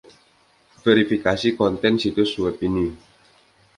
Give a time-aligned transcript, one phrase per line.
[0.87, 2.87] Verifikasi konten situs web ini.